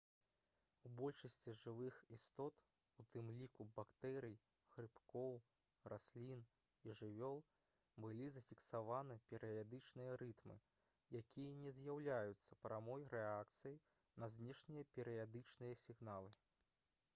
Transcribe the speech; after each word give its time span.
у 0.87 0.89
большасці 0.99 1.51
жывых 1.57 1.97
істот 2.15 2.55
у 3.01 3.03
тым 3.15 3.27
ліку 3.41 3.65
бактэрый 3.75 4.33
грыбкоў 4.75 5.35
раслін 5.93 6.41
і 6.89 6.95
жывёл 7.01 7.37
былі 8.05 8.29
зафіксаваны 8.37 9.19
перыядычныя 9.33 10.15
рытмы 10.23 10.55
якія 11.23 11.53
не 11.65 11.73
з'яўляюцца 11.81 12.59
прамой 12.65 13.05
рэакцыяй 13.17 13.77
на 14.25 14.31
знешнія 14.39 14.89
перыядычныя 14.97 15.79
сігналы 15.87 16.35